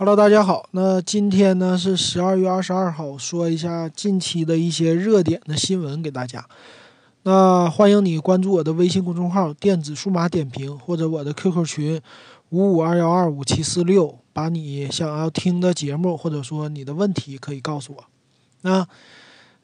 [0.00, 0.66] Hello，大家好。
[0.70, 6.42] 那今天呢是十二月二十二号，说一下近期的一些热点的新闻给大家。
[7.24, 12.00] 那欢迎你关注我的微信公众号“电子数码点评”或者我的 QQ 群
[12.48, 18.02] 五五二幺二五七四六，把你想要听的节目或者说你的问题可以告诉我。
[18.62, 18.88] 那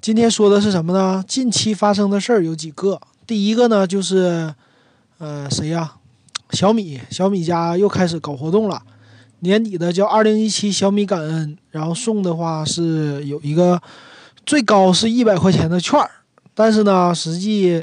[0.00, 1.24] 今天说的是什么呢？
[1.26, 3.00] 近期发生的事儿有几个。
[3.26, 4.54] 第一个呢就是，
[5.18, 5.94] 呃，谁呀？
[6.52, 8.80] 小米，小米家又开始搞活动了。
[9.40, 13.80] 年底的叫二零一七小米感恩，然后送的话是有一个
[14.44, 16.10] 最高是一百块钱的券儿，
[16.54, 17.82] 但是呢，实际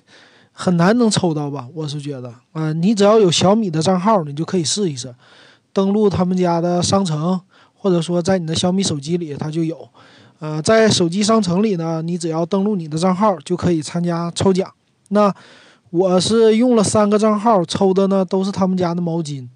[0.51, 1.67] 很难能抽到吧？
[1.73, 5.13] 我是觉得，啊，你只要有小米的账号，你就可以试一试，
[5.73, 7.39] 登录他们家的商城，
[7.73, 9.89] 或者说在你的小米手机里它就有，
[10.39, 14.71] 呃，在手机商城里呢，你只要登录你的账号就可以参加抽奖。
[15.09, 15.33] 那
[15.89, 19.47] 我是用了三个账号抽的呢，都是他们家的毛巾，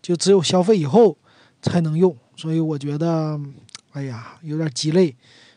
[0.00, 1.16] 就只有消费以后。
[1.62, 3.38] 才能用，所以我觉得，
[3.92, 5.14] 哎呀，有点鸡肋，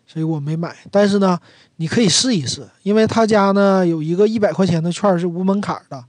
[0.08, 0.76] 所以我没买。
[0.90, 1.40] 但是呢，
[1.78, 6.04] 你可以试一试，因为他家呢有一个一百块钱的券是无门槛的，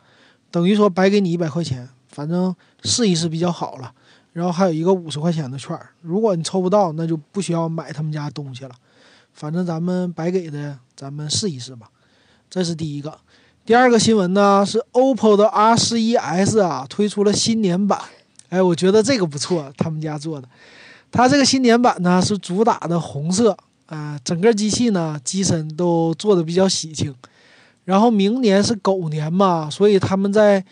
[0.50, 3.92] 等于说白给你一百块钱，反正试一试比较好了。
[4.32, 8.70] 然后还有一个五十块钱的券，如果你抽不到，那就不需要买他们家东西了。
[9.34, 11.90] 反正咱们白给的，咱们试一试吧。
[12.48, 13.18] 这是第一个。
[13.64, 18.00] 第二个新闻呢是 OPPO 的 R 十一 S 啊推出了新年版。
[18.52, 20.46] 哎，我觉得这个不错，他们家做的。
[21.10, 27.14] 它这个新年版呢是主打的红色啊，整个机器呢机身都做的比较喜庆。
[27.86, 30.62] 然后明年是狗年嘛，所以他们在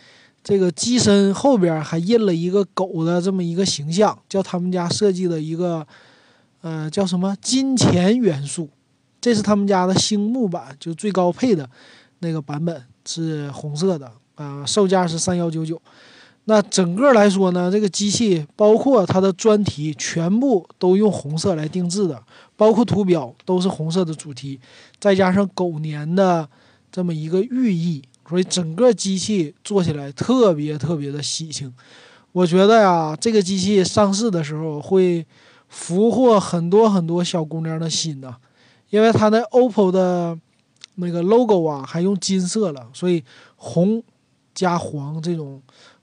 [0.44, 5.86] 这个机身后边还印了一个狗的这么一个形象，叫他们家设计的一个
[6.60, 8.68] 呃叫什么金钱元素。
[9.22, 11.66] 这是他们家的星木版，就最高配的
[12.18, 15.80] 那个版本是红色的啊，售价是三幺九九。
[16.50, 22.20] 那整个来说呢，这个机器包括它的专题全部都用红色来定制的，
[22.56, 24.58] 包括图标都是红色的主题，
[24.98, 26.48] 再加上狗年的
[26.90, 31.72] 这么一个寓意，所以整个机器做起来特别特别的喜庆。
[32.32, 35.24] 我觉得呀，这个机器上市的时候会
[35.68, 38.34] 俘获很多很多小姑娘的心呐，
[38.88, 40.36] 因为它的 OPPO 的
[40.96, 43.22] 那个 logo 啊还用金色了，所以
[43.54, 44.02] 红
[44.52, 45.62] 加黄这种。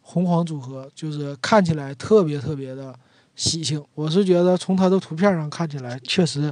[0.10, 2.98] 红黄组合就是看起来特别特别的
[3.36, 6.52] 喜庆，我是觉得从它的图片上看起来确实，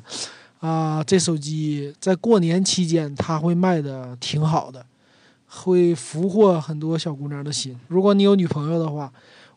[0.59, 4.85] 啊，这手机在过年期间它会卖的挺好的，
[5.47, 7.79] 会俘获很多小姑娘的心。
[7.87, 9.09] 如果你有女朋友的话，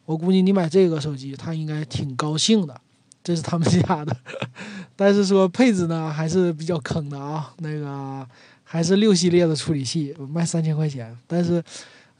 [0.04, 2.80] 我估计你买这个手机她应该挺高兴的。
[3.24, 4.16] 这是他们家的，
[4.94, 8.24] 但是说配置呢还是比较坑的啊，那个
[8.62, 11.60] 还是六系列的处理器，卖三千块钱，但是。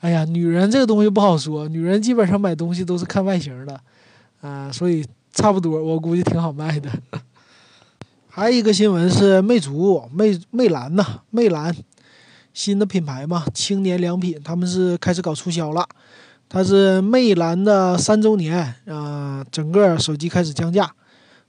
[0.01, 3.81] 哎呀，女人这个东西不好说，女人基本上买东西都是看外形的，
[4.41, 6.91] 啊，所以差不多，我估计挺好卖的。
[8.29, 11.75] 还有一个新闻是魅族、魅魅蓝呐，魅蓝
[12.55, 15.85] 新的品牌嘛，青年良品，他们是开始搞促销了。
[16.49, 20.91] 它是魅蓝的三周年啊，整个手机开始降价，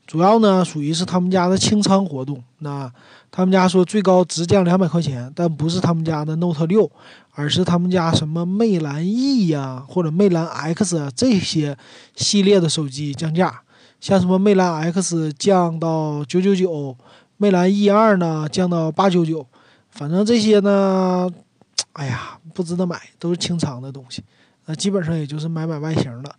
[0.09, 2.43] 主要呢属于是他们家的清仓活动。
[2.57, 2.91] 那
[3.29, 6.89] 他们家说最高直降两百块钱，但不是他们家的 Note 六。
[7.33, 11.77] 而是他们家什么魅蓝 E 呀，或者魅蓝 X 这些
[12.13, 13.61] 系列的手机降价，
[14.01, 16.97] 像什么魅蓝 X 降到九九九，
[17.37, 19.47] 魅蓝 E 二呢降到八九九，
[19.89, 21.29] 反正这些呢，
[21.93, 24.21] 哎呀不值得买，都是清仓的东西，
[24.65, 26.35] 那基本上也就是买买外形的，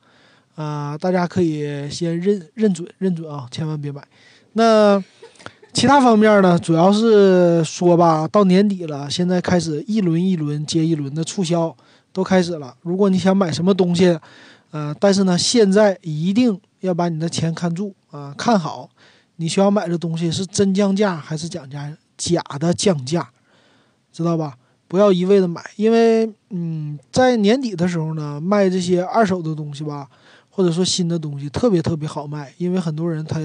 [0.61, 4.03] 啊，大家可以先认认准认准啊，千万别买。
[4.53, 5.03] 那。
[5.73, 11.75] 其他方面呢，主要是说吧，到年底了，现在开始一轮一轮接一轮的促销
[12.13, 12.75] 都开始了。
[12.83, 14.19] 如果你想买什么东西，
[14.73, 18.91] 呃，但是呢，现在一定要把你的钱看住啊，看好
[19.37, 23.31] 你需要买的东西是真降价还是讲价假的降价，
[24.13, 24.55] 知道吧？
[24.89, 30.09] 不要一味的买，因为嗯，在年底的时候呢，卖这些二手的东西吧。
[30.53, 33.41] 或者说新的东西特别特别好卖，因为很多人他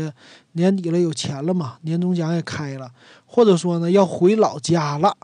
[0.53, 2.91] 年底了有钱了嘛，年终奖也开了，
[3.25, 5.15] 或者说呢要回老家了，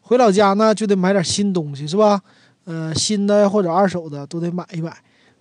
[0.00, 2.20] 回老家呢就得买点新东西是吧？
[2.64, 4.94] 呃，新的或者二手的都得买一买，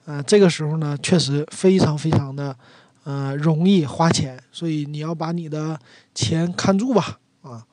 [0.05, 2.55] 呃，这个时候呢确实非常非常的
[3.03, 5.77] 呃容易花钱，所以你要把你的
[6.15, 7.65] 钱看住吧啊。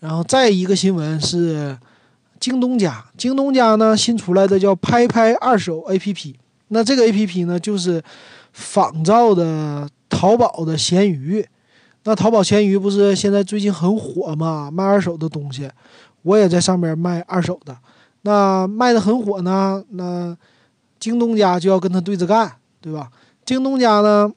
[0.00, 1.78] 然后再一个新闻是
[2.38, 6.34] 京东家，京东家呢新出来的叫拍拍二手 APP。
[6.74, 8.02] 那这个 A P P 呢，就是
[8.52, 11.46] 仿造的淘宝的闲鱼。
[12.02, 14.68] 那淘宝闲鱼不是现在最近很火吗？
[14.72, 15.70] 卖二手的东西，
[16.22, 17.74] 我也在上面卖二手的。
[18.22, 20.36] 那卖的很火呢，那
[20.98, 22.50] 京东家就要跟他对着干，
[22.80, 23.08] 对吧？
[23.44, 24.30] 京东家呢，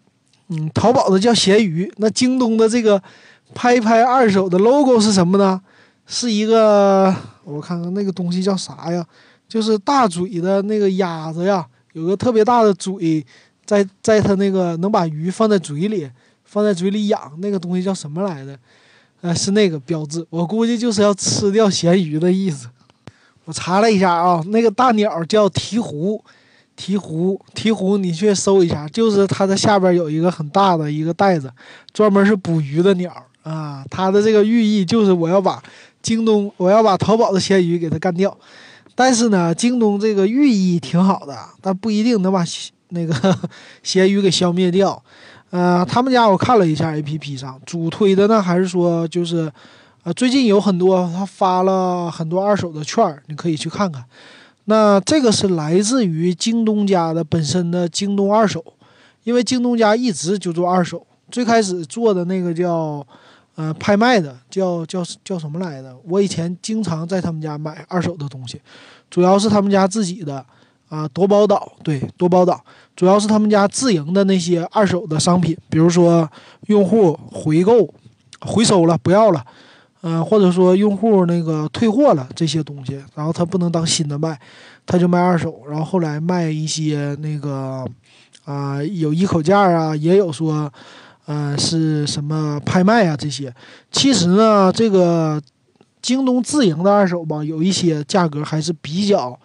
[0.49, 3.01] 嗯，淘宝的叫闲鱼，那京东的这个
[3.55, 5.59] 拍拍二手的 logo 是什么呢？
[6.05, 7.13] 是一个，
[7.43, 9.03] 我看看那个东西叫啥呀？
[9.49, 11.65] 就是大嘴的那个鸭子呀，
[11.97, 13.25] 有个特别大的嘴，
[13.65, 16.07] 在在它那个能把鱼放在嘴里，
[16.45, 18.55] 放在嘴里养，那个东西叫什么来着？
[19.21, 22.67] 呃，是那个标志，我估计就是要吃掉咸鱼的意思。
[23.45, 26.21] 我查了一下啊，那个大鸟叫鹈鹕，
[26.77, 31.51] 鹈鹕，鹈鹕，你去搜一下，就是它的下边有一个很大的一个袋子，
[31.91, 33.11] 专门是捕鱼的鸟
[33.41, 33.83] 啊。
[33.89, 35.63] 它的这个寓意就是我要把
[36.03, 38.37] 京东，我要把淘宝的咸鱼给它干掉。
[38.97, 42.43] 但是呢，京东这个寓意挺好的，但不一定能把
[42.89, 43.37] 那个
[43.83, 45.03] 咸鱼给消灭掉。
[45.51, 49.51] 呃，他们家我看了一下 A P P 上主推的呢，还是说就是。
[50.03, 54.01] 啊，最近有很多他发了很多二手的券，你可以去看看。
[54.63, 58.63] 那这个是来自于京东家的本身的京东二手，
[59.25, 63.05] 因为京东家一直就做二手，最开始做的那个叫
[63.57, 65.93] 呃拍卖的，叫叫叫什么来的？
[66.05, 68.61] 我以前经常在他们家买二手的东西，
[69.11, 70.45] 主要是他们家自己的
[70.87, 72.63] 啊夺宝岛，对夺宝岛，
[72.95, 76.25] 主要是他们家自营的那些二手的商品，比如说
[76.67, 77.93] 用户回购、
[78.39, 79.45] 回收了不要了。
[80.01, 84.39] 嗯，或者说用户那个退货了这些东西，然后他不能当新的卖，
[84.85, 87.83] 他就卖二手，然后后来卖一些那个，
[88.45, 90.71] 啊，有一口价啊，也有说，
[91.27, 93.53] 呃，是什么拍卖啊这些。
[93.91, 95.39] 其实呢，这个
[96.01, 99.39] 京东自营的二手吧，有一些价格还是比较，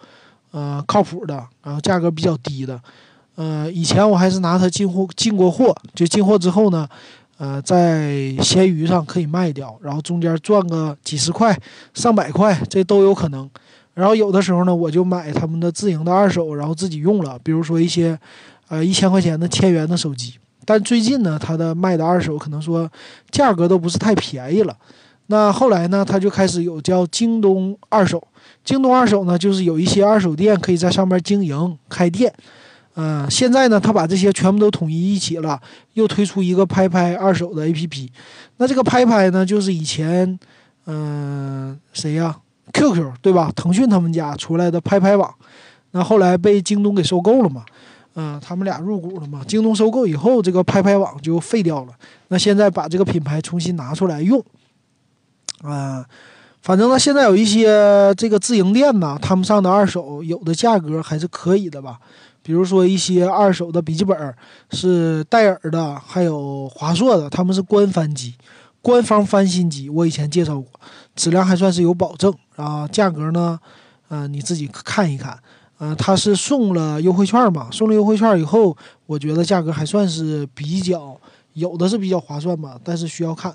[0.51, 2.81] 呃，靠谱的，然后价格比较低的。
[3.35, 6.89] 呃，以前我还是拿它进货进过货，就进货之后呢。
[7.39, 11.59] 呃，在闲鱼上可以卖掉，然后中间赚个几十块、
[11.93, 13.49] 上百块，这都有可能。
[13.95, 17.37] 然后有的时候呢，我就买他们的自营的二手，然后自己用了。
[17.43, 18.17] 比如说一些，
[18.69, 20.35] 呃，一千块钱的千元的手机。
[20.65, 22.89] 但最近呢，他的卖的二手可能说
[23.31, 24.75] 价格都不是太便宜了。
[25.27, 28.21] 那后来呢，他就开始有叫京东二手。
[28.65, 32.33] 京东二手呢，就是有一些二手店可以在上面经营开店。
[32.95, 35.59] 嗯，现在呢，他把这些全部都统一一起了，
[35.93, 38.07] 又推出一个拍拍二手的 APP。
[38.57, 40.37] 那这个拍拍呢，就是以前，
[40.85, 42.37] 嗯，谁呀
[42.73, 43.51] ？QQ 对吧？
[43.55, 45.33] 腾讯他们家出来的拍拍网，
[45.91, 47.63] 那后来被京东给收购了嘛？
[48.15, 49.41] 嗯，他们俩入股了嘛？
[49.47, 51.93] 京东收购以后，这个拍拍网就废掉了。
[52.27, 54.43] 那现在把这个品牌重新拿出来用，
[55.63, 56.05] 啊，
[56.61, 61.99] 反正呢，现在有一些这个自营店呢，他们上的二手有的价格还是可以的吧。
[62.43, 64.35] 比如说一些二手的笔记本
[64.71, 68.35] 是戴尔的，还有华硕的，他们是官翻机，
[68.81, 69.89] 官方翻新机。
[69.89, 70.67] 我以前介绍过，
[71.15, 72.87] 质量还算是有保证啊。
[72.87, 73.59] 价格呢，
[74.09, 75.39] 呃，你自己看一看。
[75.83, 77.67] 呃，他是送了优惠券嘛？
[77.69, 78.73] 送了优惠券以后，
[79.05, 81.19] 我觉得价格还算是比较
[81.55, 83.53] 有的是比较划算吧，但是需要看。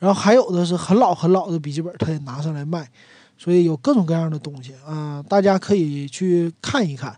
[0.00, 2.90] 然后还有的是很老很老的笔记本，他也拿上来卖，
[3.36, 7.16] 所以有各种各样的东西啊，大家可以去看一看。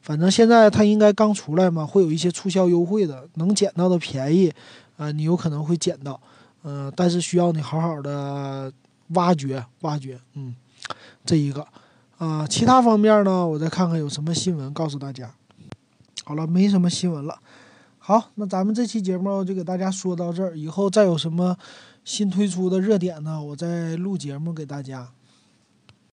[0.00, 4.50] 反正现在它应该刚出来嘛，会有一些促销优惠的，能捡到的便宜，
[4.96, 6.18] 啊，你有可能会捡到，
[6.62, 8.72] 嗯，但是需要你好好的
[9.08, 10.54] 挖掘挖掘，嗯，
[11.26, 11.66] 这一个，
[12.18, 15.32] 啊，其他方面呢，我再看看有什么新闻告诉大家。
[16.24, 17.38] 好了，没什么新闻了。
[17.98, 21.56] 好，那咱们这期节目就给大家说到这儿，以后再有什么
[22.04, 25.08] 新推出的热点呢，我再录节目给大家。